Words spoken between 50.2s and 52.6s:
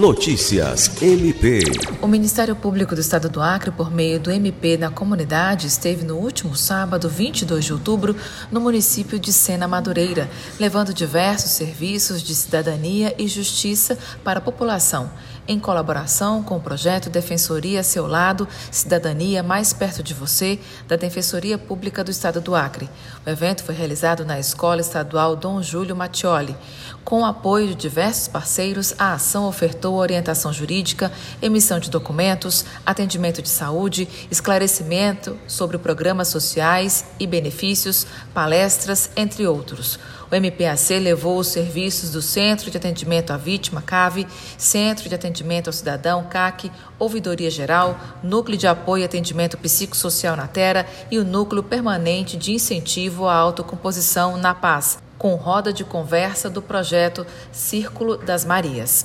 na Terra e o Núcleo Permanente de